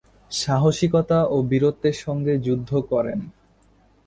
সাহসিকতা 0.31 1.19
ও 1.25 1.37
বীরত্বের 1.49 1.95
সঙ্গে 2.05 2.33
যুদ্ধ 2.45 2.69
করেন। 2.91 3.19